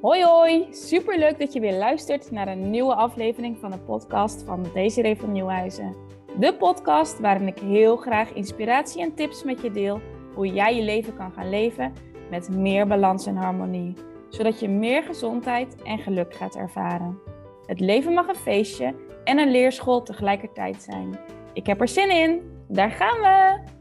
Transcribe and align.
Hoi 0.00 0.24
hoi, 0.24 0.66
superleuk 0.70 1.38
dat 1.38 1.52
je 1.52 1.60
weer 1.60 1.78
luistert 1.78 2.30
naar 2.30 2.48
een 2.48 2.70
nieuwe 2.70 2.94
aflevering 2.94 3.58
van 3.58 3.70
de 3.70 3.78
podcast 3.78 4.42
van 4.42 4.66
Desiree 4.74 5.16
van 5.16 5.32
Nieuwhuizen. 5.32 5.96
De 6.38 6.54
podcast 6.54 7.18
waarin 7.18 7.46
ik 7.46 7.58
heel 7.58 7.96
graag 7.96 8.32
inspiratie 8.32 9.02
en 9.02 9.14
tips 9.14 9.44
met 9.44 9.60
je 9.62 9.70
deel 9.70 10.00
hoe 10.34 10.46
jij 10.46 10.76
je 10.76 10.82
leven 10.82 11.16
kan 11.16 11.32
gaan 11.32 11.50
leven 11.50 11.92
met 12.30 12.48
meer 12.48 12.86
balans 12.86 13.26
en 13.26 13.36
harmonie, 13.36 13.94
zodat 14.28 14.60
je 14.60 14.68
meer 14.68 15.02
gezondheid 15.02 15.82
en 15.82 15.98
geluk 15.98 16.34
gaat 16.34 16.56
ervaren. 16.56 17.18
Het 17.66 17.80
leven 17.80 18.12
mag 18.12 18.28
een 18.28 18.34
feestje 18.34 18.94
en 19.24 19.38
een 19.38 19.50
leerschool 19.50 20.02
tegelijkertijd 20.02 20.82
zijn. 20.82 21.18
Ik 21.52 21.66
heb 21.66 21.80
er 21.80 21.88
zin 21.88 22.10
in, 22.10 22.40
daar 22.68 22.90
gaan 22.90 23.20
we! 23.20 23.79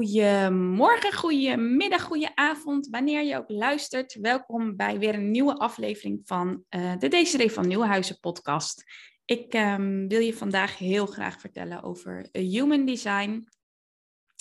Goedemorgen, 0.00 1.12
goedemiddag, 1.12 2.02
goedenavond, 2.02 2.88
wanneer 2.88 3.24
je 3.24 3.36
ook 3.36 3.50
luistert. 3.50 4.14
Welkom 4.20 4.76
bij 4.76 4.98
weer 4.98 5.14
een 5.14 5.30
nieuwe 5.30 5.56
aflevering 5.56 6.20
van 6.24 6.64
uh, 6.70 6.98
de 6.98 7.08
Desiree 7.08 7.52
van 7.52 7.68
Nieuwhuizen 7.68 8.18
podcast. 8.20 8.84
Ik 9.24 9.54
um, 9.54 10.08
wil 10.08 10.20
je 10.20 10.34
vandaag 10.34 10.78
heel 10.78 11.06
graag 11.06 11.40
vertellen 11.40 11.82
over 11.82 12.28
human 12.32 12.84
design. 12.84 13.48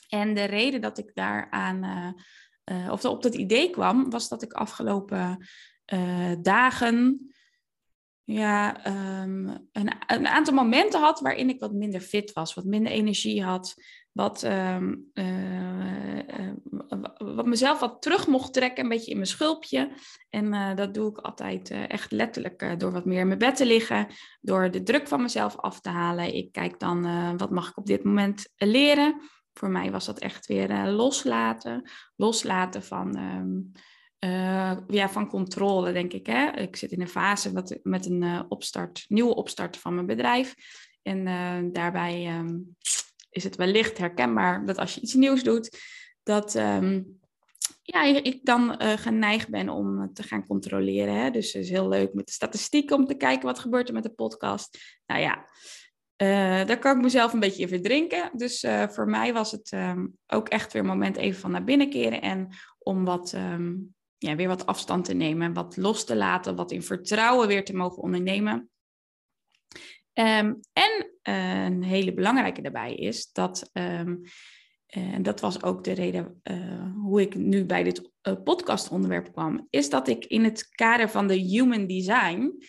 En 0.10 0.34
de 0.34 0.44
reden 0.44 0.82
dat 0.82 0.98
ik 0.98 1.12
daaraan, 1.14 1.84
uh, 1.84 2.78
uh, 2.78 2.92
of 2.92 3.06
op 3.06 3.24
dat 3.24 3.36
idee 3.36 3.70
kwam, 3.70 4.10
was 4.10 4.30
dat 4.30 4.42
ik 4.42 4.54
afgelopen 4.54 5.48
dagen 6.42 7.30
ja, 8.24 8.88
um, 9.22 9.68
een, 9.72 9.92
een, 10.08 10.28
aantal 10.28 10.54
momenten 10.54 11.00
had 11.00 11.20
waarin 11.20 11.50
ik 11.50 11.60
wat 11.60 11.74
minder 11.74 12.02
fit 12.02 12.34
was, 12.34 12.54
wat 12.54 12.66
minder 12.66 12.92
energie 12.92 13.44
had, 13.44 13.76
wat, 14.12 14.44
um, 14.44 15.12
uh, 15.14 16.18
uh, 16.18 16.52
wat 17.18 17.46
mezelf 17.46 17.80
wat 17.80 18.02
terug 18.02 18.28
mocht 18.28 18.54
trekken, 18.54 18.84
een 18.84 18.90
beetje 18.90 19.12
in 19.12 19.16
mijn 19.16 19.28
schulpje. 19.28 19.92
En 20.30 20.54
uh, 20.54 20.76
dat 20.76 20.94
doe 20.94 21.10
ik 21.10 21.18
altijd 21.18 21.70
echt 21.70 22.12
letterlijk 22.12 22.80
door 22.80 22.92
wat 22.92 23.06
meer 23.06 23.20
in 23.20 23.28
mijn 23.28 23.40
bed 23.40 23.56
te 23.56 23.66
liggen, 23.66 24.08
door 24.42 24.72
de 24.72 24.84
druk 24.84 25.08
van 25.08 25.22
mezelf 25.22 25.58
af 25.58 25.80
te 25.80 25.90
halen. 25.90 26.36
Ik 26.36 26.52
kijk 26.52 26.80
dan, 26.80 27.38
wat 27.38 27.50
mag 27.50 27.70
ik 27.70 27.78
op 27.78 27.86
dit 27.86 28.04
moment 28.04 28.50
leren? 28.56 29.22
Voor 29.54 29.70
mij 29.70 29.92
was 29.92 30.06
dat 30.06 30.20
echt 30.20 30.46
weer 30.46 30.88
loslaten, 30.88 31.90
loslaten 32.16 32.84
van... 32.84 33.18
Uh, 34.26 34.78
ja, 34.88 35.10
van 35.10 35.28
controle, 35.28 35.92
denk 35.92 36.14
ik. 36.14 36.26
Hè? 36.26 36.52
Ik 36.52 36.76
zit 36.76 36.92
in 36.92 37.02
een 37.02 37.08
fase 37.08 37.54
met, 37.54 37.80
met 37.84 38.06
een 38.06 38.46
opstart, 38.50 39.06
nieuwe 39.08 39.36
opstart 39.36 39.78
van 39.78 39.94
mijn 39.94 40.06
bedrijf. 40.06 40.56
En 41.02 41.24
daarbij 41.72 42.38
um, 42.38 42.76
is 43.40 43.46
het 43.46 43.56
wellicht 43.56 43.98
herkenbaar 43.98 44.66
dat 44.66 44.78
als 44.78 44.96
je 44.96 45.02
iets 45.02 45.14
nieuws 45.14 45.44
doet, 45.44 45.80
dat 46.24 46.56
um, 46.56 47.20
ja, 47.82 48.04
ik 48.04 48.40
dan 48.46 48.76
geneigd 48.80 49.50
ben 49.50 49.70
om 49.70 50.14
te 50.14 50.24
gaan 50.24 50.46
controleren. 50.46 51.14
Hè? 51.14 51.32
Dus 51.32 51.54
het 51.54 51.64
is 51.64 51.70
heel 51.70 51.88
leuk 51.88 52.14
met 52.14 52.26
de 52.26 52.32
statistieken 52.32 52.96
om 52.96 53.06
te 53.06 53.16
kijken 53.16 53.46
wat 53.46 53.60
gebeurt 53.60 53.88
er 53.88 53.94
met 53.94 54.04
de 54.04 54.14
podcast. 54.14 54.78
Nou 55.06 55.22
ja, 55.22 55.46
daar 56.66 56.80
kan 56.80 56.96
ik 56.96 57.04
mezelf 57.04 57.34
een 57.34 57.40
beetje 57.40 57.62
in 57.62 57.68
verdrinken. 57.68 58.32
Dus 58.34 58.66
voor 58.90 59.10
mij 59.10 59.34
was 59.34 59.52
het 59.52 59.72
um, 59.72 60.18
ook 60.28 60.50
echt 60.50 60.74
weer 60.74 60.82
een 60.82 60.88
moment 60.88 61.18
even 61.18 61.40
van 61.40 61.52
naar 61.52 61.64
binnen 61.64 61.90
keren 61.90 62.22
en 62.22 62.48
om 62.80 63.06
wat 63.06 63.36
ja, 64.18 64.36
weer 64.36 64.48
wat 64.48 64.66
afstand 64.66 65.06
te 65.06 65.14
nemen, 65.14 65.54
wat 65.54 65.78
los 65.78 66.06
te 66.06 66.16
laten, 66.16 66.56
wat 66.56 66.72
in 66.72 66.84
vertrouwen 66.84 67.48
weer 67.48 67.66
te 67.66 67.76
mogen 67.76 68.04
ondernemen. 68.04 68.70
En 70.14 70.62
uh, 70.74 71.04
een 71.30 71.84
hele 71.84 72.14
belangrijke 72.14 72.62
daarbij 72.62 72.96
is 72.96 73.32
dat, 73.32 73.70
um, 73.74 74.22
en 74.86 75.24
dat 75.24 75.40
was 75.40 75.64
ook 75.64 75.84
de 75.84 75.92
reden 75.92 76.42
uh, 76.44 76.94
hoe 76.96 77.22
ik 77.22 77.36
nu 77.36 77.66
bij 77.66 77.84
dit 77.84 78.12
uh, 78.22 78.34
podcastonderwerp 78.44 79.32
kwam, 79.32 79.68
is 79.70 79.90
dat 79.90 80.08
ik 80.08 80.26
in 80.26 80.44
het 80.44 80.70
kader 80.70 81.10
van 81.10 81.28
de 81.28 81.36
human 81.36 81.88
design 81.88 82.64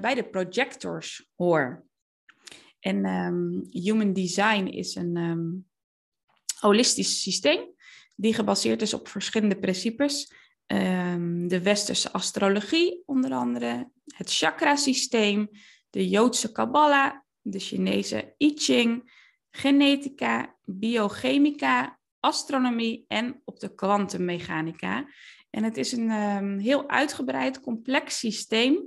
bij 0.00 0.14
de 0.14 0.28
projectors 0.30 1.30
hoor. 1.34 1.84
En 2.80 3.06
um, 3.06 3.66
human 3.70 4.12
design 4.12 4.64
is 4.64 4.94
een 4.94 5.66
holistisch 6.60 7.22
systeem 7.22 7.74
die 8.14 8.34
gebaseerd 8.34 8.82
is 8.82 8.94
op 8.94 9.08
verschillende 9.08 9.58
principes 9.58 10.32
de 11.46 11.60
westerse 11.62 12.12
astrologie 12.12 13.02
onder 13.06 13.32
andere, 13.32 13.90
het 14.04 14.34
chakrasysteem, 14.34 15.48
de 15.90 16.08
Joodse 16.08 16.52
Kabbalah, 16.52 17.12
de 17.42 17.58
Chinese 17.58 18.34
I 18.38 18.52
Ching, 18.54 19.12
genetica, 19.50 20.56
biochemica, 20.64 21.98
astronomie 22.20 23.04
en 23.08 23.42
op 23.44 23.60
de 23.60 23.74
kwantummechanica. 23.74 25.08
En 25.50 25.64
het 25.64 25.76
is 25.76 25.92
een 25.92 26.10
um, 26.10 26.58
heel 26.58 26.88
uitgebreid, 26.88 27.60
complex 27.60 28.18
systeem. 28.18 28.78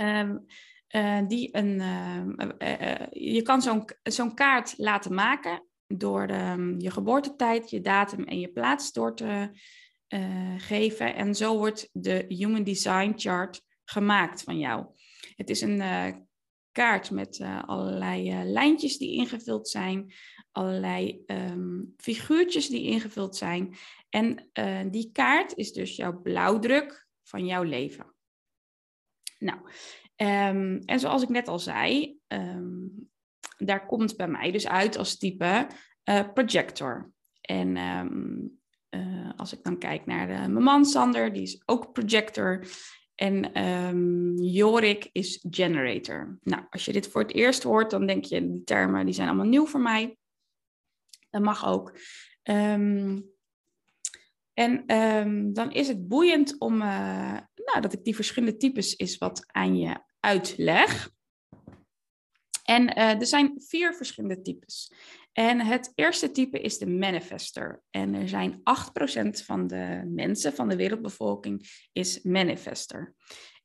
Um, 0.00 0.46
die 1.26 1.56
een, 1.56 1.80
uh, 1.80 2.48
uh, 2.58 3.06
je 3.10 3.42
kan 3.42 3.62
zo'n 3.62 3.84
zo'n 4.02 4.34
kaart 4.34 4.74
laten 4.76 5.14
maken 5.14 5.66
door 5.86 6.26
de, 6.26 6.74
je 6.78 6.90
geboortetijd, 6.90 7.70
je 7.70 7.80
datum 7.80 8.24
en 8.24 8.40
je 8.40 8.48
plaats 8.48 8.92
door 8.92 9.16
te 9.16 9.50
geven. 10.56 11.14
En 11.14 11.34
zo 11.34 11.58
wordt 11.58 11.88
de 11.92 12.24
Human 12.28 12.64
Design 12.64 13.12
Chart 13.16 13.62
gemaakt 13.84 14.42
van 14.42 14.58
jou. 14.58 14.86
Het 15.36 15.50
is 15.50 15.60
een 15.60 15.80
kaart 16.74 17.10
met 17.10 17.38
uh, 17.38 17.62
allerlei 17.64 18.44
lijntjes 18.44 18.98
die 18.98 19.12
ingevuld 19.12 19.68
zijn, 19.68 20.12
allerlei 20.52 21.22
um, 21.26 21.94
figuurtjes 21.96 22.68
die 22.68 22.82
ingevuld 22.82 23.36
zijn. 23.36 23.74
En 24.08 24.50
die 24.90 25.10
kaart 25.12 25.56
is 25.56 25.72
dus 25.72 25.96
jouw 25.96 26.20
blauwdruk 26.20 27.06
van 27.22 27.46
jouw 27.46 27.62
leven. 27.62 28.14
Nou, 29.38 29.58
um, 30.16 30.82
en 30.84 31.00
zoals 31.00 31.22
ik 31.22 31.28
net 31.28 31.48
al 31.48 31.58
zei, 31.58 32.18
um, 32.28 33.10
daar 33.56 33.86
komt 33.86 34.16
bij 34.16 34.28
mij 34.28 34.50
dus 34.50 34.68
uit 34.68 34.96
als 34.96 35.18
type 35.18 35.66
projector. 36.34 37.12
En 37.40 37.76
als 39.36 39.52
ik 39.52 39.62
dan 39.62 39.78
kijk 39.78 40.06
naar 40.06 40.26
mijn 40.28 40.64
man 40.64 40.84
Sander, 40.84 41.32
die 41.32 41.42
is 41.42 41.62
ook 41.64 41.92
projector. 41.92 42.64
En 43.14 43.64
um, 43.64 44.34
Jorik 44.42 45.08
is 45.12 45.44
generator. 45.50 46.38
Nou, 46.42 46.62
als 46.70 46.84
je 46.84 46.92
dit 46.92 47.08
voor 47.08 47.22
het 47.22 47.32
eerst 47.32 47.62
hoort, 47.62 47.90
dan 47.90 48.06
denk 48.06 48.24
je, 48.24 48.50
die 48.50 48.64
termen 48.64 49.04
die 49.04 49.14
zijn 49.14 49.28
allemaal 49.28 49.46
nieuw 49.46 49.66
voor 49.66 49.80
mij. 49.80 50.16
Dat 51.30 51.42
mag 51.42 51.66
ook. 51.66 51.98
Um, 52.42 53.32
en 54.52 54.96
um, 54.96 55.52
dan 55.52 55.72
is 55.72 55.88
het 55.88 56.08
boeiend 56.08 56.58
om, 56.58 56.74
uh, 56.74 57.38
nou, 57.54 57.80
dat 57.80 57.92
ik 57.92 58.04
die 58.04 58.14
verschillende 58.14 58.56
types 58.56 58.96
is 58.96 59.18
wat 59.18 59.44
aan 59.46 59.78
je 59.78 60.00
uitleg. 60.20 61.10
En 62.64 62.82
uh, 62.82 63.20
er 63.20 63.26
zijn 63.26 63.62
vier 63.66 63.94
verschillende 63.94 64.42
types. 64.42 64.92
En 65.34 65.60
het 65.60 65.92
eerste 65.94 66.30
type 66.30 66.60
is 66.60 66.78
de 66.78 66.86
manifester. 66.86 67.82
En 67.90 68.14
er 68.14 68.28
zijn 68.28 68.58
8% 68.58 68.60
van 69.44 69.66
de 69.66 70.02
mensen, 70.06 70.52
van 70.52 70.68
de 70.68 70.76
wereldbevolking, 70.76 71.86
is 71.92 72.22
manifester. 72.22 73.14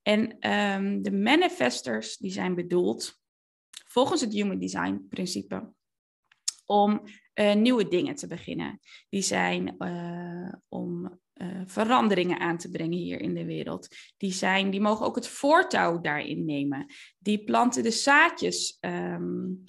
En 0.01 0.51
um, 0.51 1.01
de 1.01 1.11
manifesters 1.11 2.17
die 2.17 2.31
zijn 2.31 2.55
bedoeld, 2.55 3.19
volgens 3.69 4.21
het 4.21 4.33
Human 4.33 4.59
Design 4.59 5.05
principe, 5.09 5.73
om 6.65 7.01
uh, 7.33 7.53
nieuwe 7.53 7.87
dingen 7.87 8.15
te 8.15 8.27
beginnen. 8.27 8.79
Die 9.09 9.21
zijn 9.21 9.75
uh, 9.77 10.53
om 10.67 11.19
uh, 11.33 11.61
veranderingen 11.65 12.39
aan 12.39 12.57
te 12.57 12.69
brengen 12.69 12.97
hier 12.97 13.21
in 13.21 13.33
de 13.33 13.45
wereld. 13.45 13.87
Die, 14.17 14.31
zijn, 14.31 14.69
die 14.69 14.81
mogen 14.81 15.05
ook 15.05 15.15
het 15.15 15.27
voortouw 15.27 16.01
daarin 16.01 16.45
nemen. 16.45 16.85
Die 17.17 17.43
planten 17.43 17.83
de 17.83 17.91
zaadjes. 17.91 18.77
Um, 18.81 19.63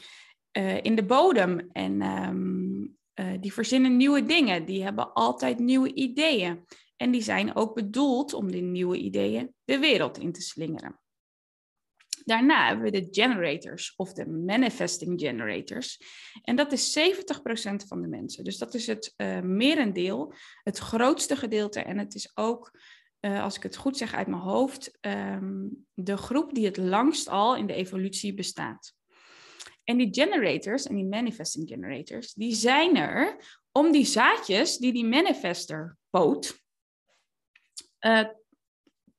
uh, 0.53 0.83
in 0.83 0.95
de 0.95 1.05
bodem. 1.05 1.69
En 1.73 2.03
um, 2.03 2.99
uh, 3.15 3.33
die 3.41 3.53
verzinnen 3.53 3.97
nieuwe 3.97 4.25
dingen. 4.25 4.65
Die 4.65 4.83
hebben 4.83 5.13
altijd 5.13 5.59
nieuwe 5.59 5.95
ideeën. 5.95 6.65
En 6.97 7.11
die 7.11 7.23
zijn 7.23 7.55
ook 7.55 7.75
bedoeld 7.75 8.33
om 8.33 8.51
die 8.51 8.63
nieuwe 8.63 8.97
ideeën 8.97 9.55
de 9.65 9.79
wereld 9.79 10.19
in 10.19 10.33
te 10.33 10.41
slingeren. 10.41 11.01
Daarna 12.25 12.67
hebben 12.67 12.85
we 12.85 13.01
de 13.01 13.09
generators 13.11 13.95
of 13.97 14.13
de 14.13 14.29
manifesting 14.29 15.21
generators. 15.21 16.01
En 16.43 16.57
dat 16.57 16.73
is 16.73 16.99
70% 16.99 17.03
van 17.87 18.03
de 18.03 18.09
mensen. 18.09 18.45
Dus 18.45 18.59
dat 18.59 18.75
is 18.75 18.87
het 18.87 19.15
uh, 19.17 19.41
merendeel, 19.41 20.33
het 20.63 20.79
grootste 20.79 21.37
gedeelte. 21.37 21.81
En 21.81 21.99
het 21.99 22.15
is 22.15 22.37
ook, 22.37 22.81
als 23.21 23.57
ik 23.57 23.63
het 23.63 23.77
goed 23.77 23.97
zeg 23.97 24.15
uit 24.15 24.27
mijn 24.27 24.43
hoofd, 24.43 24.99
um, 25.01 25.87
de 25.95 26.17
groep 26.17 26.55
die 26.55 26.65
het 26.67 26.77
langst 26.77 27.29
al 27.29 27.57
in 27.57 27.67
de 27.67 27.75
evolutie 27.75 28.35
bestaat. 28.35 28.95
En 29.91 29.97
die 29.97 30.09
generators 30.11 30.87
en 30.87 30.95
die 30.95 31.05
manifesting 31.05 31.69
generators, 31.69 32.35
die 32.35 32.55
zijn 32.55 32.97
er 32.97 33.37
om 33.73 33.93
die 33.93 34.05
zaadjes 34.05 34.77
die 34.77 34.93
die 34.93 35.05
manifester 35.05 35.97
poot, 36.11 36.59
uh, 38.01 38.29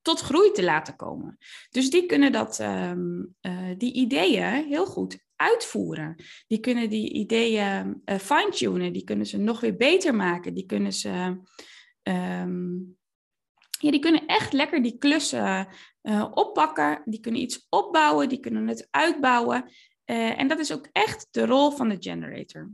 tot 0.02 0.20
groei 0.20 0.52
te 0.52 0.64
laten 0.64 0.96
komen. 0.96 1.38
Dus 1.70 1.90
die 1.90 2.06
kunnen 2.06 2.32
dat, 2.32 2.60
um, 2.60 3.36
uh, 3.42 3.72
die 3.78 3.94
ideeën 3.94 4.68
heel 4.68 4.86
goed 4.86 5.20
uitvoeren. 5.36 6.16
Die 6.48 6.60
kunnen 6.60 6.90
die 6.90 7.14
ideeën 7.14 8.02
uh, 8.06 8.18
fine-tunen, 8.18 8.94
die 8.94 9.04
kunnen 9.04 9.26
ze 9.26 9.38
nog 9.38 9.60
weer 9.60 9.76
beter 9.76 10.16
maken. 10.16 10.54
Die 10.54 10.66
kunnen 10.66 10.94
ze. 10.94 11.42
Ehm, 12.02 12.74
ja, 13.80 13.92
die 13.92 14.00
kunnen 14.00 14.26
echt 14.26 14.54
lekker 14.54 14.84
die 14.84 14.98
klussen 14.98 15.68
oppakken. 16.32 17.02
Die 17.06 17.20
kunnen 17.20 17.42
iets 17.42 17.66
opbouwen, 17.70 18.30
die 18.30 18.40
kunnen 18.40 18.68
het 18.68 18.88
uitbouwen. 18.92 19.72
Uh, 20.06 20.40
en 20.40 20.48
dat 20.48 20.60
is 20.60 20.74
ook 20.74 20.88
echt 20.92 21.28
de 21.32 21.46
rol 21.46 21.72
van 21.72 21.90
de 21.90 21.98
generator. 22.00 22.72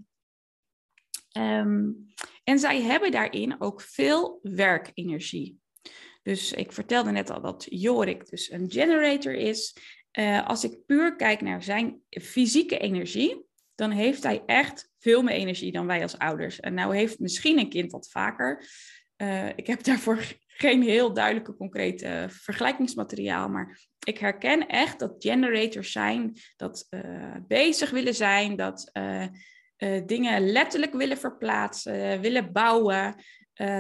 Um, 1.38 2.06
en 2.44 2.60
zij 2.60 2.82
hebben 2.82 3.12
daarin 3.12 3.62
ook 3.62 3.82
veel 3.82 4.40
werkenergie. 4.42 5.60
Dus 6.24 6.54
ik 6.54 6.72
vertelde 6.72 7.12
net 7.12 7.30
al 7.30 7.42
dat 7.42 7.66
Jorik 7.70 8.30
dus 8.30 8.52
een 8.52 8.72
generator 8.72 9.34
is. 9.34 9.76
Uh, 10.20 10.48
als 10.48 10.64
ik 10.64 10.86
puur 10.86 11.16
kijk 11.16 11.42
naar 11.42 11.64
zijn 11.64 12.02
fysieke 12.10 12.78
energie, 12.78 13.46
dan 13.76 13.92
heeft 13.92 14.24
hij 14.24 14.44
echt 14.46 14.90
veel 15.00 15.22
meer 15.22 15.36
energie 15.36 15.72
dan 15.72 15.88
wij 15.88 16.02
als 16.02 16.18
ouders. 16.18 16.60
En 16.60 16.74
nou 16.74 16.96
heeft 16.96 17.20
misschien 17.20 17.60
een 17.60 17.70
kind 17.70 17.92
wat 17.92 18.10
vaker. 18.10 18.66
Uh, 19.18 19.50
ik 19.56 19.68
heb 19.68 19.84
daarvoor 19.84 20.24
geen 20.58 20.82
heel 20.82 21.14
duidelijke 21.14 21.56
concrete 21.56 22.28
vergelijkingsmateriaal, 22.30 23.50
maar 23.50 23.80
ik 24.00 24.18
herken 24.18 24.68
echt 24.68 25.00
dat 25.00 25.16
generators 25.20 25.92
zijn, 25.92 26.38
dat 26.56 26.88
uh, 26.90 27.36
bezig 27.48 27.90
willen 27.90 28.16
zijn, 28.16 28.56
dat 28.56 28.92
dingen 30.06 30.52
letterlijk 30.52 30.94
willen 30.94 31.18
verplaatsen, 31.18 32.22
willen 32.22 32.52
bouwen. 32.52 33.16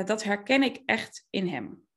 dat 0.06 0.24
herken 0.24 0.63
ik 0.63 0.81
echt 0.85 1.25
in 1.29 1.47
hem. 1.47 1.88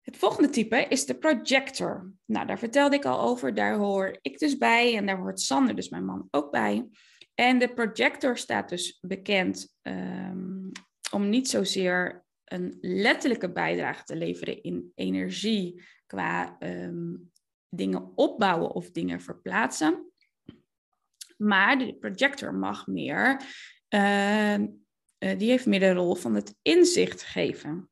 Het 0.00 0.16
volgende 0.16 0.50
type 0.50 0.86
is 0.88 1.06
de 1.06 1.18
projector. 1.18 2.12
Nou, 2.24 2.46
daar 2.46 2.58
vertelde 2.58 2.96
ik 2.96 3.04
al 3.04 3.20
over. 3.20 3.54
Daar 3.54 3.74
hoor 3.74 4.18
ik 4.20 4.38
dus 4.38 4.58
bij 4.58 4.96
en 4.96 5.06
daar 5.06 5.18
hoort 5.18 5.40
Sander, 5.40 5.74
dus 5.74 5.88
mijn 5.88 6.04
man, 6.04 6.28
ook 6.30 6.50
bij. 6.50 6.88
En 7.34 7.58
de 7.58 7.74
projector 7.74 8.38
staat 8.38 8.68
dus 8.68 8.98
bekend 9.00 9.76
um, 9.82 10.72
om 11.12 11.28
niet 11.28 11.48
zozeer 11.48 12.24
een 12.44 12.78
letterlijke 12.80 13.52
bijdrage 13.52 14.04
te 14.04 14.16
leveren 14.16 14.62
in 14.62 14.92
energie 14.94 15.82
qua 16.06 16.56
um, 16.60 17.30
dingen 17.68 18.12
opbouwen 18.14 18.70
of 18.70 18.90
dingen 18.90 19.20
verplaatsen. 19.20 20.12
Maar 21.36 21.78
de 21.78 21.94
projector 21.94 22.54
mag 22.54 22.86
meer, 22.86 23.42
uh, 23.94 24.58
uh, 24.58 24.68
die 25.18 25.50
heeft 25.50 25.66
meer 25.66 25.80
de 25.80 25.92
rol 25.92 26.14
van 26.14 26.34
het 26.34 26.54
inzicht 26.62 27.22
geven. 27.22 27.90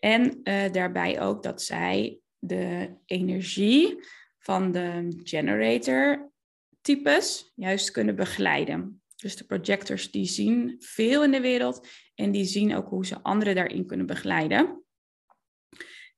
En 0.00 0.40
uh, 0.44 0.72
daarbij 0.72 1.20
ook 1.20 1.42
dat 1.42 1.62
zij 1.62 2.20
de 2.38 2.96
energie 3.06 3.98
van 4.38 4.72
de 4.72 5.20
generator 5.22 6.32
types 6.80 7.52
juist 7.54 7.90
kunnen 7.90 8.16
begeleiden. 8.16 9.02
Dus 9.16 9.36
de 9.36 9.44
projectors 9.44 10.10
die 10.10 10.24
zien 10.24 10.76
veel 10.78 11.24
in 11.24 11.30
de 11.30 11.40
wereld 11.40 11.88
en 12.20 12.30
die 12.30 12.44
zien 12.44 12.74
ook 12.74 12.88
hoe 12.88 13.06
ze 13.06 13.22
anderen 13.22 13.54
daarin 13.54 13.86
kunnen 13.86 14.06
begeleiden. 14.06 14.84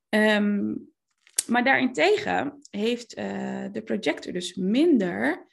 Um, 0.08 0.90
maar 1.46 1.64
daarentegen 1.64 2.58
heeft 2.70 3.18
uh, 3.18 3.24
de 3.72 3.82
projector 3.84 4.32
dus 4.32 4.54
minder 4.54 5.46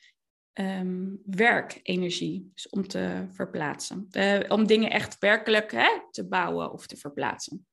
um, 0.54 1.22
werkenergie 1.25 2.51
dus 2.54 2.69
om 2.69 2.88
te 2.88 3.28
verplaatsen. 3.31 4.07
Uh, 4.12 4.40
om 4.48 4.68
dingen 4.68 4.90
echt 4.90 5.19
werkelijk 5.19 5.72
hè, 5.72 5.90
te 6.12 6.28
bouwen 6.28 6.72
of 6.72 6.88
te 6.88 6.98
verplaatsen. 6.98 7.68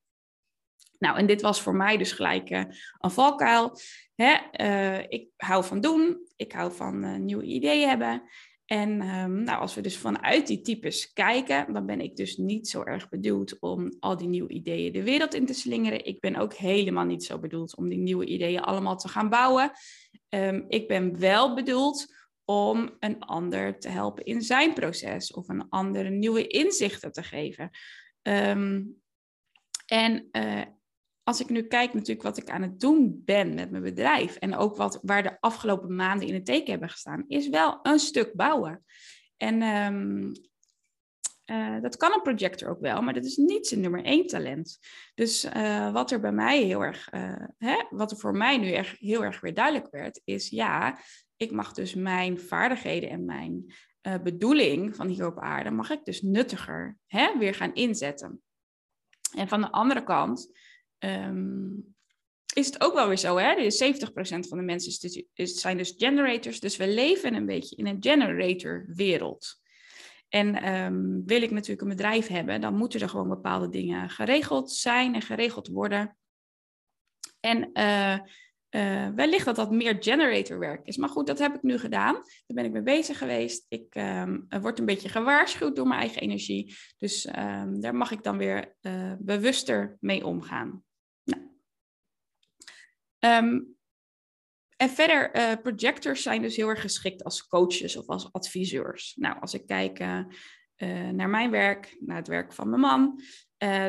Nou, 0.98 1.18
en 1.18 1.26
dit 1.26 1.40
was 1.40 1.62
voor 1.62 1.74
mij 1.74 1.96
dus 1.96 2.12
gelijk 2.12 2.50
uh, 2.50 2.64
een 2.98 3.10
valkuil. 3.10 3.78
Hè? 4.14 4.34
Ik 5.08 5.28
hou 5.36 5.64
van 5.64 5.80
doen, 5.80 6.26
ik 6.36 6.52
hou 6.52 6.72
van 6.72 7.24
nieuwe 7.24 7.44
ideeën 7.44 7.88
hebben. 7.88 8.22
En 8.66 9.08
um, 9.08 9.42
nou, 9.42 9.60
als 9.60 9.74
we 9.74 9.80
dus 9.80 9.96
vanuit 9.96 10.46
die 10.46 10.60
types 10.60 11.12
kijken, 11.12 11.72
dan 11.72 11.86
ben 11.86 12.00
ik 12.00 12.16
dus 12.16 12.36
niet 12.36 12.68
zo 12.68 12.82
erg 12.82 13.08
bedoeld 13.08 13.58
om 13.58 13.96
al 14.00 14.16
die 14.16 14.28
nieuwe 14.28 14.48
ideeën 14.48 14.92
de 14.92 15.02
wereld 15.02 15.34
in 15.34 15.46
te 15.46 15.54
slingeren. 15.54 16.04
Ik 16.04 16.20
ben 16.20 16.36
ook 16.36 16.54
helemaal 16.54 17.04
niet 17.04 17.24
zo 17.24 17.38
bedoeld 17.38 17.76
om 17.76 17.88
die 17.88 17.98
nieuwe 17.98 18.26
ideeën 18.26 18.60
allemaal 18.60 18.96
te 18.96 19.08
gaan 19.08 19.28
bouwen. 19.28 19.70
Um, 20.28 20.64
ik 20.68 20.88
ben 20.88 21.18
wel 21.18 21.54
bedoeld 21.54 22.14
om 22.44 22.96
een 22.98 23.20
ander 23.20 23.78
te 23.78 23.88
helpen 23.88 24.24
in 24.24 24.42
zijn 24.42 24.72
proces 24.72 25.32
of 25.32 25.48
een 25.48 25.68
ander 25.68 26.10
nieuwe 26.10 26.46
inzichten 26.46 27.12
te 27.12 27.22
geven. 27.22 27.70
Um, 28.22 29.00
en 29.86 30.28
uh, 30.32 30.62
als 31.26 31.40
ik 31.40 31.48
nu 31.48 31.62
kijk 31.62 31.94
natuurlijk 31.94 32.22
wat 32.22 32.36
ik 32.36 32.50
aan 32.50 32.62
het 32.62 32.80
doen 32.80 33.22
ben 33.24 33.54
met 33.54 33.70
mijn 33.70 33.82
bedrijf 33.82 34.36
en 34.36 34.56
ook 34.56 34.76
wat, 34.76 34.98
waar 35.02 35.22
de 35.22 35.40
afgelopen 35.40 35.94
maanden 35.94 36.28
in 36.28 36.34
het 36.34 36.44
teken 36.44 36.70
hebben 36.70 36.88
gestaan, 36.88 37.24
is 37.28 37.48
wel 37.48 37.78
een 37.82 37.98
stuk 37.98 38.34
bouwen. 38.34 38.84
En 39.36 39.62
um, 39.62 40.32
uh, 41.46 41.80
dat 41.80 41.96
kan 41.96 42.12
een 42.12 42.22
projector 42.22 42.68
ook 42.68 42.80
wel, 42.80 43.02
maar 43.02 43.14
dat 43.14 43.24
is 43.24 43.36
niet 43.36 43.66
zijn 43.66 43.80
nummer 43.80 44.04
één 44.04 44.26
talent. 44.26 44.78
Dus 45.14 45.44
uh, 45.44 45.92
wat 45.92 46.10
er 46.10 46.20
bij 46.20 46.32
mij 46.32 46.62
heel 46.62 46.84
erg, 46.84 47.12
uh, 47.12 47.44
hè, 47.58 47.84
wat 47.90 48.10
er 48.10 48.18
voor 48.18 48.36
mij 48.36 48.58
nu 48.58 48.72
echt 48.72 48.98
heel 48.98 49.24
erg 49.24 49.40
weer 49.40 49.54
duidelijk 49.54 49.90
werd, 49.90 50.20
is 50.24 50.48
ja, 50.48 50.98
ik 51.36 51.50
mag 51.50 51.72
dus 51.72 51.94
mijn 51.94 52.40
vaardigheden 52.40 53.10
en 53.10 53.24
mijn 53.24 53.74
bedoeling 54.22 54.96
van 54.96 55.08
hier 55.08 55.26
op 55.26 55.38
aarde, 55.38 55.70
mag 55.70 55.90
ik 55.90 56.04
dus 56.04 56.22
nuttiger 56.22 56.98
hè, 57.06 57.38
weer 57.38 57.54
gaan 57.54 57.74
inzetten. 57.74 58.42
En 59.36 59.48
van 59.48 59.60
de 59.60 59.70
andere 59.70 60.04
kant 60.04 60.50
um, 60.98 61.94
is 62.56 62.66
het 62.66 62.80
ook 62.80 62.94
wel 62.94 63.08
weer 63.08 63.16
zo, 63.16 63.36
hè? 63.36 63.54
Dus 63.54 63.84
70% 63.84 63.86
van 64.48 64.58
de 64.58 64.64
mensen 64.64 65.10
is, 65.34 65.54
zijn 65.54 65.76
dus 65.76 65.94
generators. 65.96 66.60
Dus 66.60 66.76
we 66.76 66.88
leven 66.88 67.34
een 67.34 67.46
beetje 67.46 67.76
in 67.76 67.86
een 67.86 67.96
generator-wereld. 68.00 69.60
En 70.28 70.74
um, 70.74 71.22
wil 71.26 71.42
ik 71.42 71.50
natuurlijk 71.50 71.80
een 71.80 71.96
bedrijf 71.96 72.26
hebben, 72.26 72.60
dan 72.60 72.76
moeten 72.76 73.00
er 73.00 73.08
gewoon 73.08 73.28
bepaalde 73.28 73.68
dingen 73.68 74.10
geregeld 74.10 74.72
zijn 74.72 75.14
en 75.14 75.22
geregeld 75.22 75.68
worden. 75.68 76.16
En 77.40 77.70
uh, 77.72 78.18
uh, 78.70 79.08
wellicht 79.14 79.44
dat 79.44 79.56
dat 79.56 79.70
meer 79.70 79.96
generatorwerk 80.00 80.86
is. 80.86 80.96
Maar 80.96 81.08
goed, 81.08 81.26
dat 81.26 81.38
heb 81.38 81.54
ik 81.54 81.62
nu 81.62 81.78
gedaan. 81.78 82.14
Daar 82.14 82.24
ben 82.46 82.64
ik 82.64 82.72
mee 82.72 82.82
bezig 82.82 83.18
geweest. 83.18 83.66
Ik 83.68 83.94
um, 83.94 84.46
word 84.60 84.78
een 84.78 84.86
beetje 84.86 85.08
gewaarschuwd 85.08 85.76
door 85.76 85.86
mijn 85.86 86.00
eigen 86.00 86.22
energie. 86.22 86.76
Dus 86.98 87.22
daar 87.70 87.94
mag 87.94 88.10
ik 88.10 88.22
dan 88.22 88.36
weer 88.36 88.74
uh, 88.80 89.12
bewuster 89.18 89.96
mee 90.00 90.26
omgaan. 90.26 90.84
Um, 93.26 93.74
en 94.76 94.90
verder, 94.90 95.36
uh, 95.36 95.52
projectors 95.62 96.22
zijn 96.22 96.42
dus 96.42 96.56
heel 96.56 96.68
erg 96.68 96.80
geschikt 96.80 97.24
als 97.24 97.46
coaches 97.46 97.96
of 97.96 98.06
als 98.06 98.32
adviseurs. 98.32 99.14
Nou, 99.18 99.40
als 99.40 99.54
ik 99.54 99.66
kijk 99.66 100.00
uh, 100.00 100.20
uh, 100.76 101.08
naar 101.08 101.28
mijn 101.28 101.50
werk, 101.50 101.96
naar 102.00 102.16
het 102.16 102.28
werk 102.28 102.52
van 102.52 102.68
mijn 102.68 102.80
man, 102.80 103.20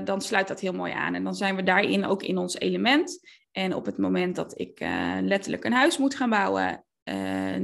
dan 0.03 0.21
sluit 0.21 0.47
dat 0.47 0.59
heel 0.59 0.73
mooi 0.73 0.93
aan. 0.93 1.15
En 1.15 1.23
dan 1.23 1.35
zijn 1.35 1.55
we 1.55 1.63
daarin 1.63 2.05
ook 2.05 2.23
in 2.23 2.37
ons 2.37 2.59
element. 2.59 3.19
En 3.51 3.73
op 3.73 3.85
het 3.85 3.97
moment 3.97 4.35
dat 4.35 4.59
ik 4.59 4.79
letterlijk 5.21 5.63
een 5.63 5.73
huis 5.73 5.97
moet 5.97 6.15
gaan 6.15 6.29
bouwen, 6.29 6.85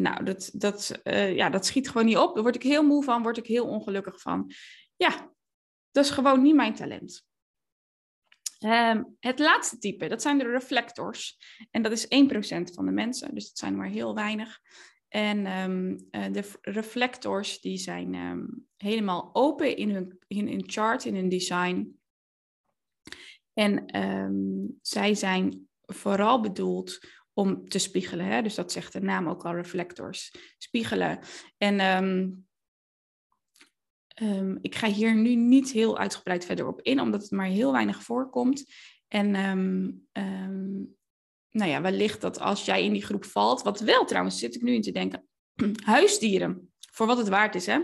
nou, 0.02 0.24
dat, 0.24 0.50
dat, 0.54 1.00
ja, 1.36 1.50
dat 1.50 1.66
schiet 1.66 1.90
gewoon 1.90 2.06
niet 2.06 2.18
op. 2.18 2.34
Daar 2.34 2.44
word 2.44 2.56
ik 2.56 2.64
heel 2.64 2.84
moe 2.84 3.04
van, 3.04 3.22
word 3.22 3.38
ik 3.38 3.48
heel 3.48 3.68
ongelukkig 3.68 4.22
van. 4.22 4.52
Ja, 4.96 5.32
dat 5.92 6.06
is 6.06 6.12
gewoon 6.12 6.42
niet 6.42 6.56
mijn 6.56 6.76
talent. 6.76 7.26
Um, 8.64 9.16
het 9.20 9.40
laatste 9.40 9.78
type, 9.78 10.08
dat 10.08 10.22
zijn 10.22 10.38
de 10.38 10.50
reflectors. 10.50 11.38
En 11.72 11.82
dat 11.82 11.92
is 11.92 12.06
1% 12.06 12.08
van 12.74 12.86
de 12.86 12.92
mensen, 12.92 13.34
dus 13.34 13.48
dat 13.48 13.58
zijn 13.58 13.76
maar 13.76 13.88
heel 13.88 14.16
weinig. 14.16 14.60
En 15.08 15.60
um, 15.60 16.08
uh, 16.12 16.26
de 16.32 16.52
reflectors 16.62 17.62
die 17.62 17.78
zijn 17.78 18.14
um, 18.14 18.68
helemaal 18.78 19.30
open 19.34 19.78
in 19.78 19.90
hun, 19.90 20.20
in 20.28 20.48
hun 20.48 20.64
chart, 20.66 21.06
in 21.06 21.16
hun 21.16 21.30
design. 21.30 22.00
En 23.54 23.86
zij 24.82 25.16
zijn 25.16 25.68
vooral 25.82 26.42
bedoeld 26.42 27.00
om 27.34 27.68
te 27.68 27.80
spiegelen. 27.80 28.26
Hè? 28.26 28.42
Dus 28.42 28.56
dat 28.56 28.72
zegt 28.72 28.94
de 28.94 29.02
naam 29.02 29.28
ook 29.28 29.46
al, 29.46 29.56
reflectors. 29.56 30.36
Spiegelen. 30.58 31.20
En 31.58 31.80
Um, 34.22 34.58
ik 34.62 34.76
ga 34.76 34.88
hier 34.88 35.16
nu 35.16 35.36
niet 35.36 35.72
heel 35.72 35.98
uitgebreid 35.98 36.46
verder 36.46 36.68
op 36.68 36.82
in, 36.82 37.00
omdat 37.00 37.22
het 37.22 37.32
maar 37.32 37.46
heel 37.46 37.72
weinig 37.72 38.04
voorkomt. 38.04 38.72
En 39.08 39.36
um, 39.36 40.08
um, 40.12 40.96
nou 41.50 41.70
ja, 41.70 41.82
wellicht 41.82 42.22
dat 42.22 42.40
als 42.40 42.66
jij 42.66 42.84
in 42.84 42.94
die 42.94 43.06
groep 43.06 43.26
valt, 43.26 43.62
wat 43.62 43.80
wel 43.80 44.06
trouwens 44.06 44.40
zit 44.40 44.56
ik 44.56 44.62
nu 44.62 44.74
in 44.74 44.82
te 44.82 44.92
denken, 44.92 45.28
huisdieren, 45.84 46.74
voor 46.92 47.08
wat 47.08 47.18
het 47.18 47.30
waard 47.30 47.56
is 47.56 47.66
hè. 47.66 47.80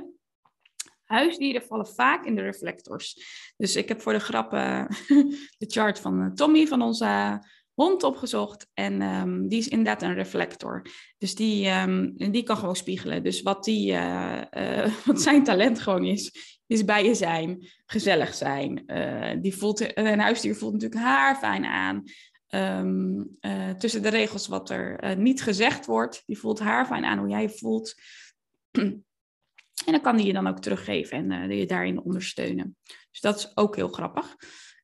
Huisdieren 1.03 1.61
vallen 1.61 1.87
vaak 1.87 2.25
in 2.25 2.35
de 2.35 2.41
reflectors. 2.41 3.17
Dus 3.57 3.75
ik 3.75 3.87
heb 3.87 4.01
voor 4.01 4.13
de 4.13 4.19
grappen 4.19 4.87
de 5.57 5.65
chart 5.67 5.99
van 5.99 6.21
eh, 6.21 6.31
Tommy 6.31 6.67
van 6.67 6.81
onze 6.81 7.41
hond 7.83 8.03
opgezocht 8.03 8.67
en 8.73 9.01
um, 9.01 9.47
die 9.47 9.59
is 9.59 9.67
inderdaad 9.67 10.01
een 10.01 10.13
reflector. 10.13 10.85
Dus 11.17 11.35
die, 11.35 11.69
um, 11.69 12.13
die 12.17 12.43
kan 12.43 12.57
gewoon 12.57 12.75
spiegelen. 12.75 13.23
Dus 13.23 13.41
wat, 13.41 13.63
die, 13.63 13.91
uh, 13.91 14.41
uh, 14.51 14.87
wat 15.05 15.21
zijn 15.21 15.43
talent 15.43 15.79
gewoon 15.79 16.05
is, 16.05 16.31
is 16.67 16.85
bij 16.85 17.05
je 17.05 17.15
zijn, 17.15 17.67
gezellig 17.85 18.33
zijn. 18.33 18.83
Uh, 18.87 19.41
die 19.41 19.55
voelt, 19.55 19.97
een 19.97 20.19
huisdier 20.19 20.55
voelt 20.55 20.73
natuurlijk 20.73 21.01
haar 21.01 21.35
fijn 21.35 21.65
aan. 21.65 22.03
ehm, 22.47 23.23
eh, 23.39 23.69
tussen 23.69 24.01
de 24.01 24.09
regels 24.09 24.47
wat 24.47 24.69
er 24.69 24.99
eh, 24.99 25.17
niet 25.17 25.41
gezegd 25.41 25.85
wordt. 25.85 26.23
Die 26.25 26.37
voelt 26.37 26.59
haar 26.59 26.85
fijn 26.85 27.05
aan 27.05 27.17
hoe 27.17 27.29
jij 27.29 27.41
je 27.41 27.49
voelt. 27.49 27.95
En 29.85 29.91
dan 29.95 30.01
kan 30.01 30.17
die 30.17 30.25
je 30.25 30.33
dan 30.33 30.47
ook 30.47 30.59
teruggeven 30.59 31.31
en 31.31 31.51
je 31.51 31.65
daarin 31.65 32.01
ondersteunen. 32.01 32.77
Dus 33.11 33.19
dat 33.21 33.37
is 33.37 33.57
ook 33.57 33.75
heel 33.75 33.87
grappig. 33.87 34.35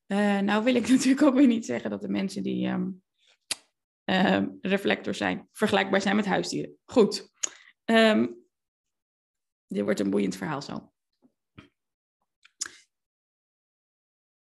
Nou 0.06 0.64
wil 0.64 0.74
ik 0.74 0.88
natuurlijk 0.90 1.22
ook 1.22 1.34
weer 1.34 1.46
niet 1.46 1.66
zeggen 1.66 1.90
dat 1.90 2.00
de 2.00 2.08
mensen 2.08 2.42
die 2.42 2.68
um, 2.68 3.02
reflector 4.60 5.14
zijn, 5.14 5.48
vergelijkbaar 5.52 6.00
zijn 6.00 6.16
met 6.16 6.26
huisdieren. 6.26 6.76
Goed. 6.84 7.30
Um, 7.84 8.44
dit 9.66 9.82
wordt 9.82 10.00
een 10.00 10.10
boeiend 10.10 10.36
verhaal 10.36 10.62
zo. 10.62 10.92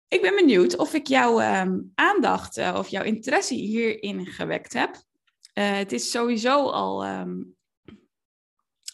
Ik 0.07 0.21
ben 0.21 0.35
benieuwd 0.35 0.77
of 0.77 0.93
ik 0.93 1.07
jouw 1.07 1.39
ehm, 1.39 1.79
aandacht 1.95 2.57
uh, 2.57 2.75
of 2.77 2.87
jouw 2.87 3.03
interesse 3.03 3.53
hierin 3.53 4.25
gewekt 4.25 4.73
heb. 4.73 4.95
Uh, 5.53 5.75
het 5.75 5.91
is 5.91 6.11
sowieso 6.11 6.69
al 6.69 7.03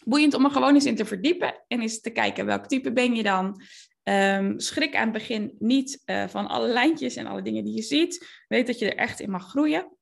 boeiend 0.10 0.34
om 0.34 0.46
er 0.46 0.52
gewoon 0.52 0.74
eens 0.74 0.86
in 0.86 0.96
te 0.96 1.06
verdiepen 1.06 1.64
en 1.68 1.82
eens 1.82 2.02
te 2.02 2.10
kijken 2.10 2.46
welk 2.46 2.68
type 2.68 2.92
ben 2.92 3.16
je 3.16 3.24
dan. 3.24 3.62
Um, 4.03 4.60
schrik 4.60 4.96
aan 4.96 5.03
het 5.03 5.12
begin 5.12 5.56
niet 5.60 6.01
uh, 6.06 6.27
van 6.27 6.48
alle 6.48 6.68
lijntjes 6.68 7.15
en 7.15 7.25
alle 7.25 7.41
dingen 7.41 7.63
die 7.63 7.75
je 7.75 7.82
ziet. 7.82 8.41
Weet 8.48 8.68
dat 8.68 8.79
je 8.79 8.91
er 8.91 8.98
echt 8.98 9.20
in 9.20 9.29
mag 9.29 9.50
groeien. 9.50 9.98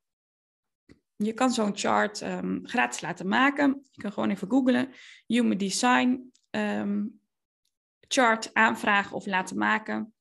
Je 1.16 1.34
kan 1.34 1.52
zo'n 1.52 1.78
chart 1.78 2.24
gratis 2.64 3.02
laten 3.02 3.28
maken. 3.28 3.88
Je 3.92 4.02
kan 4.02 4.12
gewoon 4.12 4.30
even 4.30 4.50
googlen. 4.50 4.90
Human 5.26 5.58
Design 5.58 6.32
chart 8.08 8.54
aanvragen 8.54 9.16
of 9.16 9.26
laten 9.26 9.58
maken. 9.58 10.14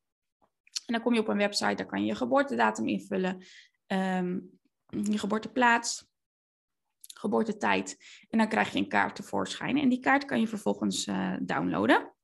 En 0.87 0.93
dan 0.95 1.03
kom 1.03 1.15
je 1.15 1.21
op 1.21 1.29
een 1.29 1.37
website, 1.37 1.75
daar 1.75 1.87
kan 1.87 2.01
je 2.01 2.07
je 2.07 2.15
geboortedatum 2.15 2.89
invullen, 2.89 3.45
ehm, 3.87 4.39
je 4.87 5.19
geboorteplaats, 5.19 6.07
geboortetijd. 7.15 7.97
En 8.29 8.39
dan 8.39 8.49
krijg 8.49 8.73
je 8.73 8.79
een 8.79 8.89
kaart 8.89 9.17
tevoorschijn. 9.17 9.79
En 9.79 9.89
die 9.89 10.01
kaart 10.01 10.25
kan 10.25 10.41
je 10.41 10.49
vervolgens 10.49 11.07
uh, 11.07 11.37
downloaden. 11.43 12.15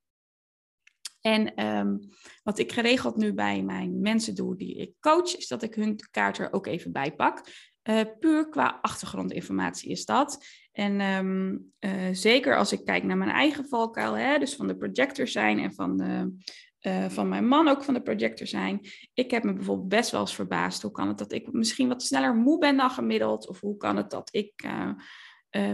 En 1.23 1.55
ehm, 1.55 1.97
wat 2.43 2.59
ik 2.59 2.73
geregeld 2.73 3.17
nu 3.17 3.35
bij 3.35 3.62
mijn 3.62 4.00
mensen 4.00 4.35
doe 4.35 4.57
die 4.57 4.76
ik 4.76 4.93
coach, 5.00 5.37
is 5.37 5.49
dat 5.49 5.62
ik 5.62 5.75
hun 5.75 5.97
kaart 6.11 6.38
er 6.38 6.52
ook 6.52 6.67
even 6.67 6.93
bij 6.93 7.14
pak. 7.14 7.41
Uh, 7.83 8.00
puur 8.21 8.49
qua 8.49 8.79
achtergrondinformatie 8.83 9.91
is 9.91 10.05
dat. 10.05 10.47
En 10.73 11.00
um, 11.00 11.73
uh, 11.81 12.09
zeker 12.12 12.57
als 12.57 12.73
ik 12.73 12.85
kijk 12.85 13.02
naar 13.02 13.17
mijn 13.17 13.31
eigen 13.31 13.69
valkuil, 13.69 14.17
hè, 14.17 14.38
dus 14.38 14.55
van 14.55 14.67
de 14.67 14.76
projector 14.76 15.29
zijn 15.29 15.59
en 15.59 15.75
van 15.75 15.97
de 15.97 16.35
uh, 16.81 17.09
van 17.09 17.29
mijn 17.29 17.47
man 17.47 17.69
ook 17.69 17.85
van 17.85 17.95
de 17.95 18.02
projector 18.02 18.47
zijn. 18.47 18.81
Ik 19.14 19.31
heb 19.31 19.45
me 19.45 19.52
bijvoorbeeld 19.52 19.88
best 19.88 20.11
wel 20.11 20.21
eens 20.21 20.35
verbaasd. 20.35 20.83
Hoe 20.83 20.91
kan 20.91 21.09
het 21.09 21.19
dat 21.19 21.33
ik 21.33 21.52
misschien 21.52 21.88
wat 21.88 22.02
sneller 22.02 22.35
moe 22.35 22.59
ben 22.59 22.76
dan 22.76 22.91
gemiddeld? 22.91 23.49
Of 23.49 23.61
hoe 23.61 23.76
kan 23.76 23.97
het 23.97 24.11
dat 24.11 24.29
ik 24.33 24.67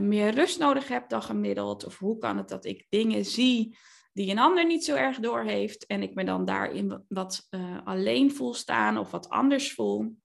meer 0.01 0.35
rust 0.35 0.59
nodig 0.59 0.89
heb 0.89 1.09
dan 1.09 1.23
gemiddeld? 1.23 1.85
Of 1.85 1.99
hoe 1.99 2.19
kan 2.19 2.37
het 2.37 2.49
dat 2.49 2.65
ik 2.65 2.87
dingen 2.89 3.25
zie 3.25 3.77
die 4.19 4.31
een 4.31 4.39
ander 4.39 4.67
niet 4.67 4.85
zo 4.85 4.95
erg 4.95 5.19
doorheeft 5.19 5.87
en 5.87 6.03
ik 6.03 6.15
me 6.15 6.25
dan 6.25 6.45
daarin 6.45 7.05
wat 7.09 7.49
alleen 7.85 8.33
voel 8.33 8.55
staan 8.55 8.99
of 8.99 9.11
wat 9.11 9.29
anders 9.29 9.73
voel? 9.73 10.17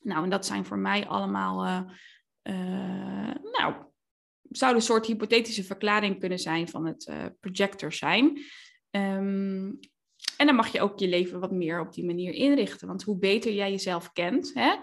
Nou, 0.00 0.24
en 0.24 0.30
dat 0.30 0.46
zijn 0.46 0.64
voor 0.64 0.78
mij 0.78 1.06
allemaal, 1.06 1.86
nou, 3.42 3.74
zou 4.42 4.74
een 4.74 4.82
soort 4.82 5.06
hypothetische 5.06 5.64
verklaring 5.64 6.18
kunnen 6.18 6.38
zijn 6.38 6.68
van 6.68 6.86
het 6.86 7.12
projector 7.40 7.92
zijn. 7.92 8.26
Um, 8.90 9.78
en 10.36 10.46
dan 10.46 10.54
mag 10.54 10.72
je 10.72 10.80
ook 10.80 10.98
je 10.98 11.08
leven 11.08 11.40
wat 11.40 11.52
meer 11.52 11.80
op 11.80 11.92
die 11.92 12.04
manier 12.04 12.32
inrichten. 12.32 12.88
Want 12.88 13.02
hoe 13.02 13.18
beter 13.18 13.52
jij 13.52 13.70
jezelf 13.70 14.12
kent, 14.12 14.50
hè, 14.54 14.74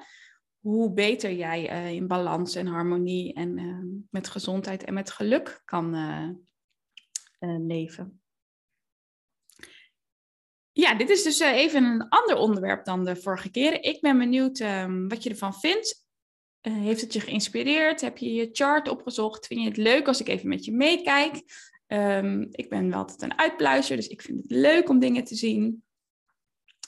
hoe 0.59 0.93
beter 0.93 1.33
jij 1.33 1.93
in 1.95 2.07
balans 2.07 2.55
en 2.55 2.67
harmonie 2.67 3.33
en 3.33 4.07
met 4.09 4.27
gezondheid 4.27 4.83
en 4.83 4.93
met 4.93 5.11
geluk 5.11 5.61
kan 5.65 5.95
leven. 7.39 8.21
Ja, 10.71 10.95
dit 10.95 11.09
is 11.09 11.23
dus 11.23 11.39
even 11.39 11.83
een 11.83 12.09
ander 12.09 12.35
onderwerp 12.35 12.85
dan 12.85 13.05
de 13.05 13.15
vorige 13.15 13.49
keren. 13.49 13.83
Ik 13.83 14.01
ben 14.01 14.17
benieuwd 14.17 14.59
um, 14.59 15.07
wat 15.07 15.23
je 15.23 15.29
ervan 15.29 15.53
vindt. 15.53 16.05
heeft 16.61 17.01
het 17.01 17.13
je 17.13 17.19
geïnspireerd? 17.19 18.01
Heb 18.01 18.17
je 18.17 18.33
je 18.33 18.49
chart 18.51 18.89
opgezocht? 18.89 19.47
Vind 19.47 19.61
je 19.61 19.67
het 19.67 19.77
leuk 19.77 20.07
als 20.07 20.19
ik 20.19 20.27
even 20.27 20.47
met 20.47 20.65
je 20.65 20.71
meekijk? 20.71 21.35
Um, 21.87 22.47
ik 22.51 22.69
ben 22.69 22.89
wel 22.89 22.97
altijd 22.97 23.21
een 23.21 23.37
uitpluizer, 23.37 23.95
dus 23.95 24.07
ik 24.07 24.21
vind 24.21 24.41
het 24.41 24.51
leuk 24.51 24.89
om 24.89 24.99
dingen 24.99 25.23
te 25.23 25.35
zien. 25.35 25.83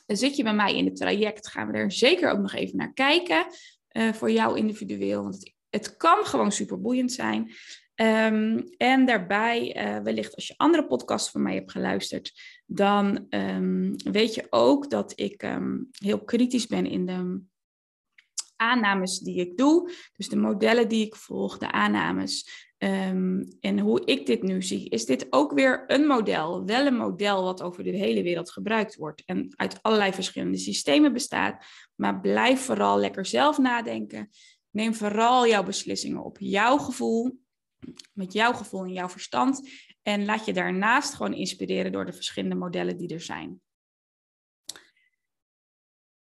Zit 0.06 0.36
je 0.36 0.44
bij 0.44 0.53
mij 0.53 0.77
in 0.77 0.86
het 0.86 0.96
traject, 0.96 1.48
gaan 1.48 1.72
we 1.72 1.77
er 1.77 1.91
zeker 1.91 2.32
ook 2.32 2.39
nog 2.39 2.53
even 2.53 2.77
naar 2.77 2.94
kijken. 2.94 3.46
Voor 4.12 4.32
jou 4.32 4.58
individueel, 4.58 5.22
want 5.22 5.36
het, 5.36 5.53
het 5.70 5.98
kan 5.98 6.25
gewoon 6.25 6.51
super 6.51 6.82
boeiend 6.82 7.12
zijn. 7.12 7.51
Um, 8.01 8.70
en 8.77 9.06
daarbij, 9.06 9.75
uh, 9.75 10.03
wellicht 10.03 10.36
als 10.36 10.48
je 10.48 10.53
andere 10.58 10.86
podcasts 10.86 11.32
van 11.32 11.41
mij 11.41 11.53
hebt 11.53 11.72
geluisterd, 11.72 12.34
dan 12.65 13.25
um, 13.29 13.96
weet 13.96 14.34
je 14.34 14.48
ook 14.50 14.89
dat 14.89 15.13
ik 15.15 15.58
heel 15.91 16.24
kritisch 16.24 16.68
ben 16.68 16.86
in 16.86 17.06
de 17.06 17.41
aannames 18.56 19.20
die 19.20 19.39
ik 19.39 19.58
doe. 19.58 19.91
Dus 20.15 20.29
de 20.29 20.36
modellen 20.36 20.88
die 20.88 21.06
ik 21.06 21.15
volg, 21.15 21.58
de 21.58 21.72
aannames. 21.72 22.68
En 23.60 23.79
hoe 23.79 24.06
ik 24.06 24.25
dit 24.25 24.44
nu 24.44 24.62
zie, 24.62 24.89
is 24.89 25.06
dit 25.06 25.27
ook 25.29 25.53
weer 25.53 25.84
een 25.88 26.06
model. 26.06 26.65
Wel 26.65 26.86
een 26.86 26.98
model 26.98 27.44
wat 27.44 27.62
over 27.62 27.84
de 27.84 27.89
hele 27.89 28.24
wereld 28.24 28.51
gebruikt 28.51 28.96
wordt 28.96 29.24
en 29.25 29.53
uit 29.56 29.79
allerlei 29.82 30.13
verschillende 30.13 30.58
systemen 30.58 31.13
bestaat. 31.13 31.65
Maar 31.96 32.20
blijf 32.20 32.60
vooral 32.60 33.00
lekker 33.00 33.25
zelf 33.25 33.58
nadenken. 33.58 34.29
Neem 34.70 34.94
vooral 34.94 35.48
jouw 35.48 35.63
beslissingen 35.63 36.24
op 36.24 36.38
jouw 36.39 36.77
gevoel, 36.77 37.39
met 38.13 38.33
jouw 38.33 38.53
gevoel 38.53 38.83
en 38.83 38.93
jouw 38.93 39.09
verstand. 39.09 39.69
En 40.01 40.25
laat 40.25 40.45
je 40.45 40.53
daarnaast 40.53 41.13
gewoon 41.13 41.33
inspireren 41.33 41.91
door 41.91 42.05
de 42.05 42.13
verschillende 42.13 42.55
modellen 42.55 42.98
die 42.98 43.13
er 43.13 43.21
zijn. 43.21 43.62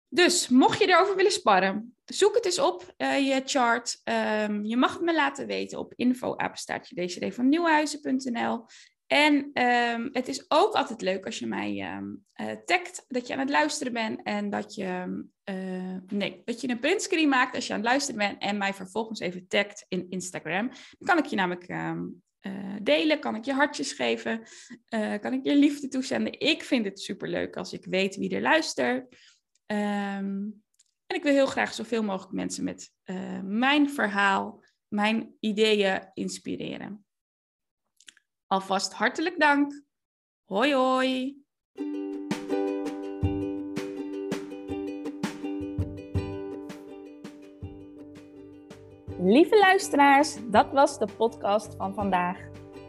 Dus 0.09 0.49
mocht 0.49 0.79
je 0.79 0.89
erover 0.89 1.17
willen 1.17 1.33
sparren, 1.33 1.97
zoek 2.05 2.35
het 2.35 2.45
eens 2.45 2.59
op, 2.59 2.95
uh, 2.97 3.19
je 3.29 3.43
chart. 3.45 4.01
Um, 4.05 4.65
je 4.65 4.77
mag 4.77 4.93
het 4.93 5.03
me 5.03 5.15
laten 5.15 5.47
weten 5.47 5.79
op 5.79 5.93
info-apenstaartje 5.97 7.33
van 7.33 7.49
nieuwhuizen.nl. 7.49 8.65
En 9.07 9.35
um, 9.63 10.09
het 10.13 10.29
is 10.29 10.45
ook 10.51 10.75
altijd 10.75 11.01
leuk 11.01 11.25
als 11.25 11.39
je 11.39 11.47
mij 11.47 11.97
um, 11.97 12.25
tagt 12.65 13.05
dat 13.09 13.27
je 13.27 13.33
aan 13.33 13.39
het 13.39 13.51
luisteren 13.51 13.93
bent 13.93 14.23
en 14.23 14.51
dat 14.51 14.75
je, 14.75 15.23
uh, 15.51 15.97
nee, 16.09 16.43
dat 16.45 16.61
je 16.61 16.69
een 16.69 16.79
printscreen 16.79 17.29
maakt 17.29 17.55
als 17.55 17.67
je 17.67 17.73
aan 17.73 17.79
het 17.79 17.89
luisteren 17.89 18.19
bent 18.19 18.43
en 18.43 18.59
mij 18.59 18.75
vervolgens 18.75 19.21
even 19.21 19.49
tagt 19.49 19.85
in 19.89 20.07
Instagram. 20.11 20.69
Dan 20.69 21.09
kan 21.09 21.19
ik 21.19 21.25
je 21.25 21.37
namelijk 21.37 21.69
uh, 21.69 22.77
delen, 22.83 23.21
kan 23.21 23.35
ik 23.35 23.45
je 23.45 23.53
hartjes 23.53 23.93
geven, 23.93 24.43
kan 25.21 25.33
ik 25.33 25.45
je 25.45 25.57
liefde 25.57 25.89
toezenden. 25.89 26.41
Ik 26.41 26.63
vind 26.63 26.85
het 26.85 27.01
super 27.01 27.29
leuk 27.29 27.57
als 27.57 27.73
ik 27.73 27.85
weet 27.85 28.17
wie 28.17 28.35
er 28.35 28.41
luistert. 28.41 29.15
Um, 29.67 30.63
en 31.07 31.17
ik 31.17 31.23
wil 31.23 31.33
heel 31.33 31.47
graag 31.47 31.75
zoveel 31.75 32.03
mogelijk 32.03 32.33
mensen 32.33 32.65
met 32.65 32.93
mijn 33.43 33.91
verhaal, 33.91 34.65
mijn 34.89 35.37
ideeën 35.41 36.11
inspireren. 36.15 37.05
Alvast 38.47 38.93
hartelijk 38.93 39.39
dank. 39.39 39.83
Hoi 40.45 40.75
hoi. 40.75 41.37
Lieve 49.31 49.59
luisteraars, 49.59 50.37
dat 50.51 50.67
was 50.73 50.99
de 50.99 51.09
podcast 51.17 51.75
van 51.77 51.95
vandaag. 51.95 52.39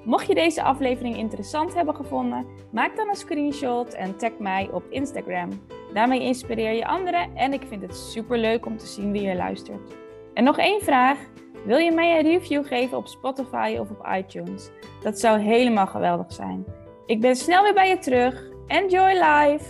Mocht 0.03 0.27
je 0.27 0.36
deze 0.36 0.63
aflevering 0.63 1.17
interessant 1.17 1.74
hebben 1.74 1.96
gevonden, 1.96 2.46
maak 2.72 2.96
dan 2.96 3.10
een 3.10 3.15
screenshot 3.15 3.93
en 3.93 4.17
tag 4.17 4.31
mij 4.38 4.69
op 4.72 4.84
Instagram. 4.89 5.50
Daarmee 5.93 6.22
inspireer 6.22 6.72
je 6.72 6.88
anderen 6.88 7.36
en 7.36 7.53
ik 7.53 7.62
vind 7.67 7.81
het 7.81 7.96
super 7.96 8.38
leuk 8.38 8.65
om 8.65 8.77
te 8.77 8.86
zien 8.86 9.12
wie 9.12 9.22
je 9.22 9.36
luistert. 9.36 9.96
En 10.34 10.43
nog 10.43 10.58
één 10.58 10.81
vraag. 10.81 11.17
Wil 11.65 11.77
je 11.77 11.91
mij 11.91 12.17
een 12.17 12.25
review 12.25 12.65
geven 12.65 12.98
op 12.98 13.08
Spotify 13.08 13.77
of 13.79 13.89
op 13.89 14.08
iTunes? 14.17 14.69
Dat 15.03 15.19
zou 15.19 15.39
helemaal 15.39 15.88
geweldig 15.88 16.34
zijn. 16.34 16.65
Ik 17.05 17.22
ben 17.22 17.36
snel 17.36 17.63
weer 17.63 17.74
bij 17.74 17.89
je 17.89 17.98
terug. 17.98 18.50
Enjoy 18.67 19.12
life! 19.12 19.65